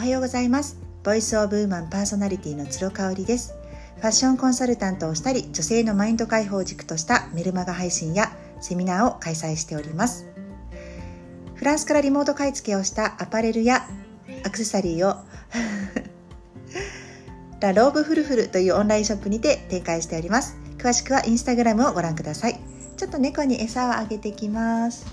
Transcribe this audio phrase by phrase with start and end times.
[0.00, 0.78] おはようございます。
[1.04, 3.54] Voice of Woman パーソナリティの鶴香織です。
[3.98, 8.32] ファッションコンサルタントをしたり女性のマインド解放軸としたメルマガ配信や
[8.62, 10.26] セミナーを開催しております。
[11.54, 13.86] フランスからリモート買い付けをしたアパレルや
[14.42, 15.16] アクセサリーを
[17.60, 20.56] ラローブフルフルというオンラインショップにて展開しております。
[20.78, 22.58] 詳しくはインスタグラムをご覧ください。
[22.96, 25.04] ちょっと猫に餌をあげてきます。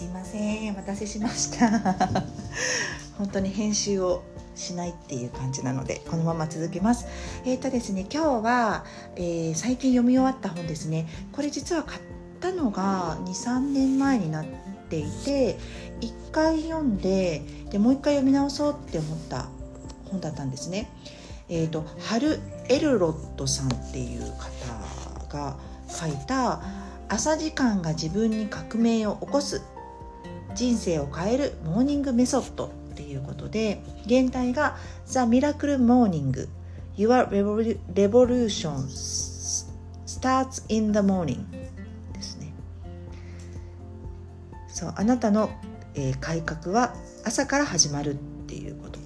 [0.00, 1.68] すいませんお待たせしました。
[3.18, 4.22] 本当に編集を
[4.54, 7.04] しないっていう感じなのでこのまま続けます。
[7.44, 8.84] えっ、ー、とですね今日は、
[9.16, 11.06] えー、最近読み終わった本ですね。
[11.32, 12.00] これ実は買っ
[12.40, 14.46] たのが23年前になっ
[14.88, 15.58] ていて
[16.00, 19.50] 1回読んででもう1回読み直そうって思った
[20.10, 20.90] 本だったんですね。
[21.50, 25.58] えっ、ー、とハル・エルロットさんっていう方が
[25.90, 26.62] 書いた
[27.10, 29.60] 朝時間が自分に革命を起こす
[30.54, 34.76] 人生を変えるモーニングメソッドっていうことで原題が
[35.06, 36.48] The Miracle Morning
[36.96, 37.28] Your
[37.94, 38.86] Revolution
[40.06, 41.50] Starts in the Morning
[42.12, 42.52] ですね。
[44.68, 45.50] そうあなたの、
[45.94, 48.98] えー、改革は朝から始まるっていうこと、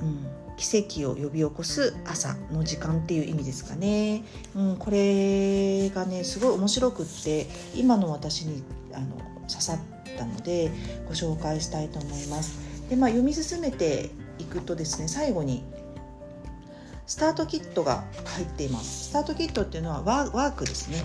[0.00, 4.24] うん、奇跡を呼び起こす朝の時間っていう意味ですかね、
[4.56, 9.06] うん、これがねすごい面白くって今の私にあの
[9.48, 10.70] 刺さったので
[11.06, 12.58] ご紹介したいと思います。
[12.88, 15.62] でまあ、読み進めていくとですね最後に
[17.06, 19.08] スタートキットが入っています。
[19.08, 21.02] スタートキットっていうのはワークですね。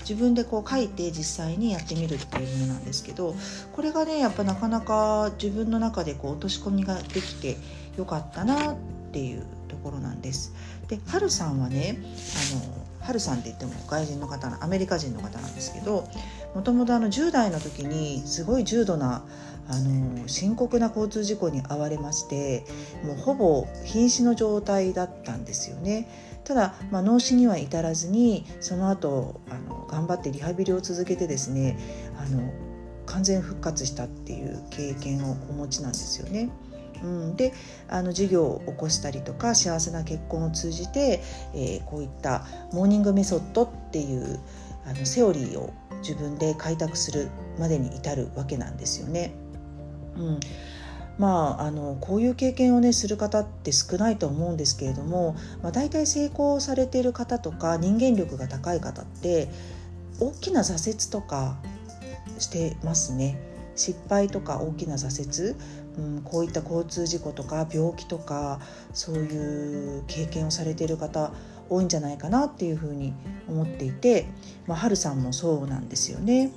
[0.00, 3.34] 自分でこう書いて実際にやってみるっていうものなんですけど
[3.72, 7.56] これがねやっぱなかなか自分の中でこう落とし込みができて
[7.96, 8.76] よかったなっ
[9.12, 10.52] ていうところなんです。
[10.88, 16.08] で、はるさんはねあのハルさんって言っても外人の方アメリカ人の方なんですけど
[16.54, 19.24] もともと10代の時にすごい重度な
[19.68, 22.64] あの深刻な交通事故に遭われまして
[23.04, 26.08] もうほぼ瀕死の状態だったんですよね。
[26.42, 31.78] ただ、まあ、脳死には至らずにその後あの頑張ってリハビリを続けてですね
[32.18, 32.52] あの
[33.06, 36.50] 完全復活したっていう経験をお持ちなんですよね。
[37.02, 37.52] うん、で
[37.88, 41.22] あの事業を起こしたりとか幸せな結婚を通じて、
[41.54, 44.40] えー、こういったモーニングメソッドっていう
[44.84, 47.28] あのセオリーを自分で開拓する
[47.58, 49.32] までに至るわけなんですよね。
[50.16, 50.40] うん
[51.18, 59.48] まあ、あのこういう経験をねする方って少ないと思うんですけれども、まあ、大体成功されている方とか人間力が高い方って
[60.18, 61.58] 大きな挫折とか
[62.38, 63.38] してますね
[63.76, 65.56] 失敗とか大きな挫折
[65.98, 68.60] うん、こういった交通事故とか病気とか
[68.92, 71.32] そういう経験をされている方
[71.70, 73.14] 多いんじゃないかなっていうふうに
[73.48, 74.26] 思っていて、
[74.66, 76.52] まあ、春さんもそうなんですよね。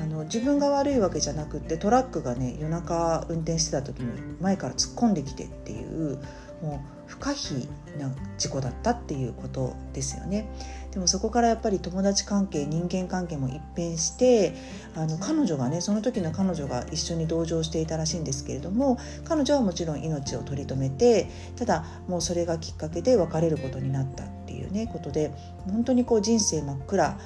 [0.00, 4.10] あの自分が悪いわけじゃなくてトラックがね夜中運転してた時に
[4.40, 6.18] 前から突っ込んできてっていう
[6.62, 7.68] もう不可避
[7.98, 10.48] な事故だったっていうことですよね。
[10.92, 14.54] でもそこからやっぱり友達関係人間関係も一変して
[14.94, 24.24] あの彼女がねその時の彼女が一緒に同乗していたらしいんですけれども彼女はもちろん命を取り留めてただもうそれがきっかけで別れることになった
[24.62, 25.32] いうねことで
[25.70, 27.18] 本当にこう人生真っ暗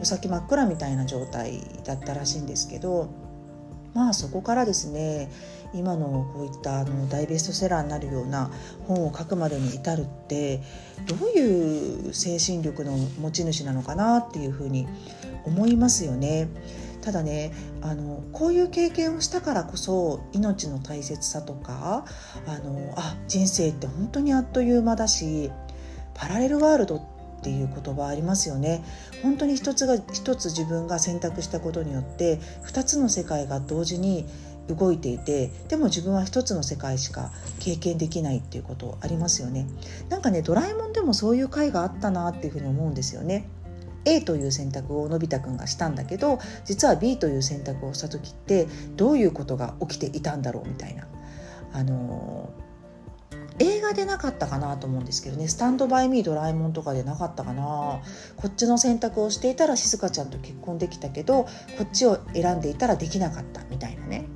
[0.00, 3.08] お酒真っ暗みたいな状態だったらしいんですけど
[3.94, 5.30] まあそこからですね
[5.74, 8.50] 今のこういったあの大ベストセラーになるような
[8.86, 10.62] 本を書くまでに至るって
[11.06, 14.86] どういう精神力の持ち主なのかなっていうふうに
[15.44, 16.48] 思いますよね。
[17.02, 22.06] ただねあのこういう経験をしたからこそ命の大切さとか
[22.46, 25.50] あのあ人生って本当にあっという間だし
[26.14, 27.00] パラレルワールドっ
[27.42, 28.82] ていう言葉ありますよね。
[29.22, 34.26] 本当に一つが一つ自分が選択したことによって2つの世界が同時に
[34.68, 37.30] 動いていてでも自分は一つの世界しか
[37.60, 39.66] 経験できないっていうことありますよね。
[40.08, 43.46] なんかねドラえもんでもそういう回があったなっていうふうに思うんですよね。
[44.06, 51.06] A という選択をのび太くんがしたんだけど実は B という選択をした時ってどういうことが起きていたんだろうみたいな。
[51.72, 52.50] あの
[53.58, 58.00] 映画でなかったかなと思うんですけどね「スタンドバイ・ミードラえもん」とかでなかったかな。
[58.36, 61.48] こっちの選択をしていたら静香ちゃんと結婚できたけどこ
[61.84, 64.26] っちを選んでいたらできなかったみたいなね。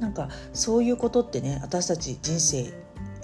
[0.00, 2.72] なんかそういうことってね私たち人生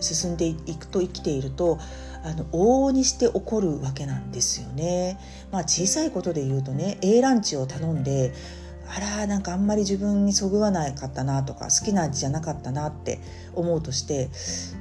[0.01, 1.79] 進んでいくと生きていると
[2.25, 5.19] あの往々にして起こるわけなんですよね。
[5.51, 8.33] まあ、小さいことで言うとね A ランチを頼んで
[8.89, 13.19] あらなんかあんまり自分にそぐわなかったなとか好きな味じゃなかったなって
[13.55, 14.31] 思うとして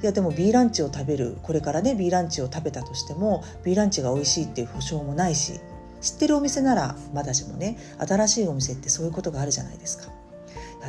[0.01, 5.59] いやでも B ランチを食べるこれからね B ランチを食べたとしても B ランチが美味しいっていう保証もないし
[6.01, 10.11] 知ってるお店ならまだしもね新しいお店ってそういうことがあるじゃないですか。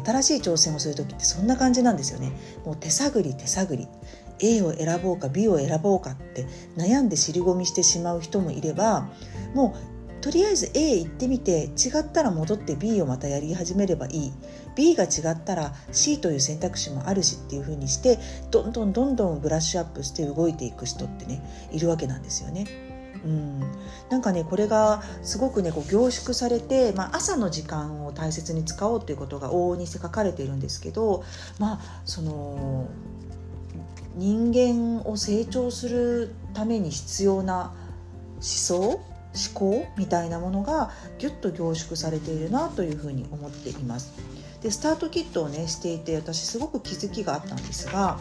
[0.04, 2.32] 新しい挑戦をする時ってそんな感じなんですよね。
[2.64, 3.86] もう手探り手探り
[4.40, 6.46] A を選ぼうか B を選ぼうかって
[6.76, 9.08] 悩んで尻込みしてしまう人もいれば
[9.54, 9.93] もう
[10.24, 14.32] とりあえず A 行ってみて違ったら戻って B をまたやり始めればいい
[14.74, 18.18] B が違ったら C という選択肢もあるしっていう風にして
[18.50, 21.42] どんどんどんどんブラッシュアップして動いていく人ってね
[21.72, 22.64] いるわけなんですよね。
[23.22, 23.60] うん、
[24.08, 31.22] なんかねこれがすごくねこう凝縮されて、まあ、朝の時間を大切に使おうということが往々にして書かれているんですけど
[31.58, 32.88] まあその
[34.14, 37.74] 人間を成長するために必要な
[38.36, 44.12] 思想思考みたいなものがギュッと凝縮されているなというふうに思っています。
[44.62, 48.18] でスタートキットをねしていて私すごく気づきがあったんですが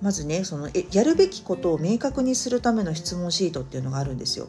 [0.00, 4.48] まずねそのえやるべきことを明確にするための質問シートっていうのがあるんですよ。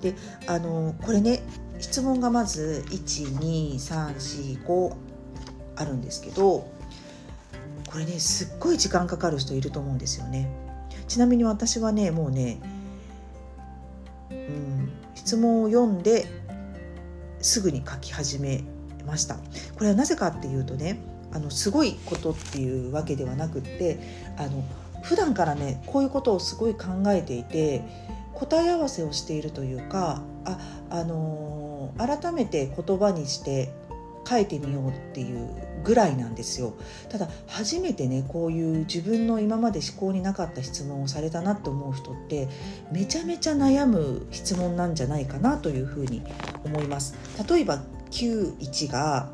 [0.00, 0.14] で
[0.46, 1.42] あのこれね
[1.78, 4.94] 質問がまず12345
[5.76, 6.66] あるんですけど
[7.90, 10.48] これねすっごい時間かかる人いると思うんですよね。
[11.08, 12.58] ちなみに私はねもうね
[15.24, 16.26] 質問を読んで
[17.40, 18.62] すぐに書き始め
[19.06, 19.36] ました。
[19.74, 21.00] これはなぜかっていうとね
[21.32, 23.98] あのすごいことっていうわけではなくって
[24.36, 24.62] あの
[25.02, 27.82] 普段からねこういうことをすごい考えていて
[28.34, 30.58] 答え合わせをしているというかあ、
[30.90, 33.72] あのー、改めて言葉にして
[34.26, 35.48] 書いてみようっていう
[35.84, 36.74] ぐらいなんですよ。
[37.08, 42.48] ただ初めてねこういう自分の今まで思考になかった質問をされたなって思う人って
[42.90, 46.22] めちゃめちゃ悩む質問なんじゃないかなというふうに
[46.64, 47.14] 思います。
[47.48, 49.30] 例えば91が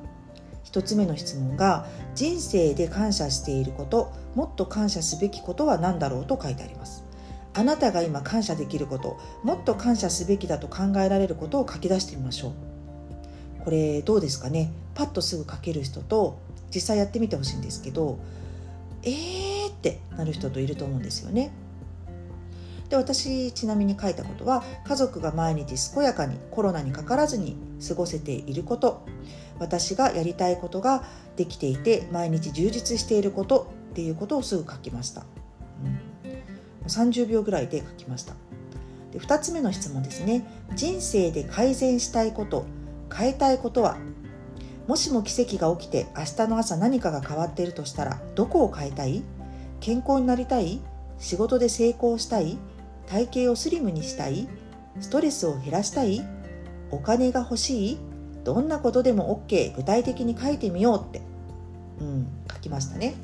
[0.65, 7.05] 1つ目の質問が「人生で感謝していることもっと感謝すべきことは何だろう?」と書いてあります。
[7.53, 12.70] あなたが今感謝できることもっと感謝すべきだと考えられることを書き出してみましょう。
[13.65, 14.73] これどうですかね？
[14.95, 16.39] パッとすぐ書ける人と
[16.75, 18.19] 実際やってみてほしいんですけど
[19.03, 21.53] えーってなる人といると思うんですよね。
[22.89, 29.03] で私ちなみに書いたことは家族が毎日健やかにコロナにかからずに過ごせていること。
[29.61, 31.05] 私がやりたいことが
[31.37, 35.27] できていて毎日充実していることっていうことをすぐ書きました、
[36.25, 38.33] うん、30秒ぐらいで書きました。
[39.13, 40.47] で2つ目の質問ですね。
[40.75, 42.65] 人生で改善したいこと
[43.15, 43.97] 変えたいことは
[44.87, 49.23] もしも奇跡が起きて明日の朝何かが変わっているとしたらどこを変えたい？
[49.81, 50.81] 健康になりたい？
[51.19, 52.59] 仕事で成功したい？
[53.07, 54.49] 体型をスリムにしたい？
[55.01, 56.23] ストレスを減らしたい？
[56.91, 57.99] お金が欲しい？
[58.43, 61.21] どんなことでも OK 具体的に書いてみようって、
[62.01, 63.15] うん、書きましたね。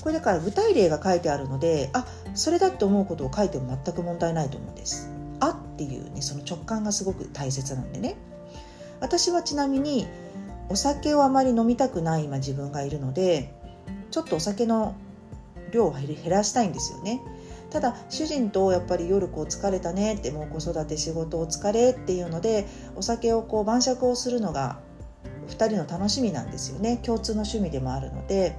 [0.00, 5.10] これだから具体例が書いてあるのであそれだって思うことを書いても全く問題ないと思うんです。
[5.40, 8.16] あっていうねその直感がすごく大切なんでね。
[9.00, 10.06] 私はちなみに
[10.68, 13.54] お酒をあまり飲みたくない今自分がいるので
[14.10, 14.94] ちょっとお酒の
[15.72, 17.20] 量を減らしたいんですよね。
[17.70, 24.78] ただ主人とやっぱり夜こう疲れたねってもう子育て仕事お疲れっていうのでお酒をこう晩酌をするのが
[25.48, 26.98] 2人の楽しみなんですよね。
[26.98, 28.54] 共通の趣味でもあるので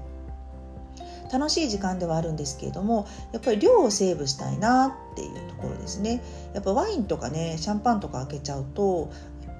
[1.31, 6.21] 楽しい時間ではあるんですけれどもやっぱり量をセーブしたいなっていうところですね。
[6.53, 9.09] やっぱワインとかねシャンパンとか開けちゃうと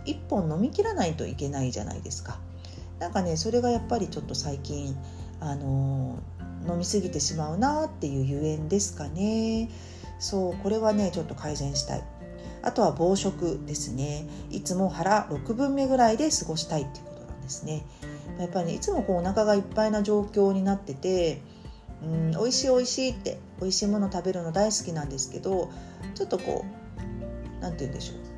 [0.06, 2.40] 1本飲み切らないといけないじゃないですか。
[3.00, 4.96] なんかねそれがやっぱりちょっと最近
[5.40, 6.20] あの
[6.68, 9.70] 飲み過ぎてしまうなっていうゆえんですかね。
[10.20, 12.04] そうこれはねちょっと改善したい。
[12.62, 14.28] あとは暴食ですね。
[14.50, 17.86] いつも腹6分目ぐらいで過ごしたいっていうことなんですね。
[18.40, 21.42] やっぱり、ね、いつもこうお腹がいっぱいな状況になってて、
[22.04, 25.72] うん、美味しい美味しいって美味しいもの食べるの大好きなんですけど
[26.14, 28.35] ちょっとこう何て言うんでしょう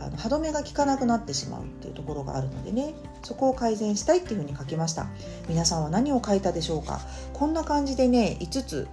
[0.00, 5.06] あの歯止めが効かなくなってしまうっていうところがあるのでねそこを改善したいっていうふうに書きました。
[5.48, 7.00] 皆さんは何を書いたでしょうか？
[7.34, 8.88] こんな感じでね5つ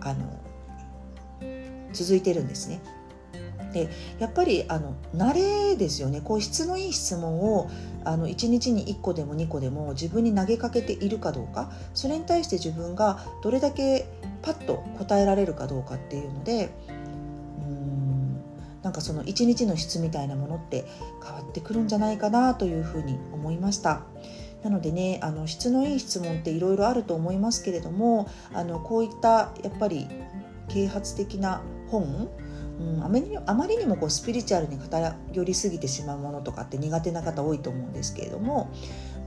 [0.00, 0.40] あの
[1.92, 2.80] 続いてるんですね。
[3.72, 6.20] でやっぱりあの慣れですよね。
[6.22, 7.68] こう質のいい質問を
[8.04, 11.70] あの1日に1個でも2個でも自分に投げかけているかどうか。
[11.92, 14.06] それに対して自分がどれだけ
[14.40, 16.70] パッと答えられるかどうかっていうので
[18.88, 20.86] なんかその一日の質みたいなものって
[21.22, 24.00] 変わってくるんじゃないかなというふうに思いました。
[24.62, 30.08] なのでねあの質のいい質問っていろいろあると思いますけれどもあのこういったやっぱり
[30.68, 32.30] 啓発的な本
[32.80, 38.70] うん、あまりにもこうスピリチュアルに偏りすぎてしまうものとかって苦手な方多いと思うんですけれども、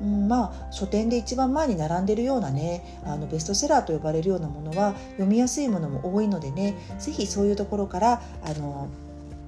[0.01, 8.87] うん、まあ書店で一番前に並んでるようなねあのベストセラーと呼ばれるようなものは読みやすいものも多いのでね是非そういうところからあの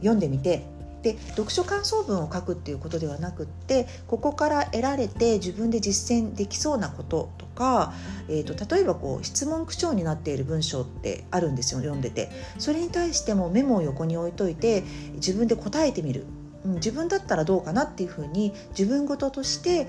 [0.03, 0.73] 読んでみて。
[1.03, 7.93] で読書感想文を書くっていうことではなくってここから得られて自分で実践できそうなこととか、
[8.29, 12.31] えーと、例えばこう質問口調になっている文章ってあるんですよ読んでて。
[12.57, 14.83] それに対してもメモを横に置いといて
[15.15, 16.25] 自分で答えてみる、
[16.63, 19.87] うん、自分だったらどうかなっていうふうに自分事として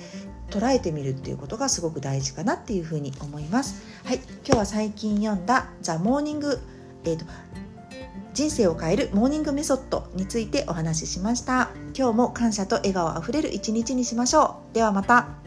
[0.51, 3.85] 捉えてみるっていうことがすごく大事かなっていうふうに思います。
[4.05, 6.59] はい、今日は最近読んだ「ザ・モーニング」
[7.05, 7.25] えーと
[8.35, 11.71] 人生を変えるモーニングメソッドについてお話ししました。
[11.97, 14.75] 今日も感謝と笑顔あふれる一日にしましょう。
[14.75, 15.44] ではまた。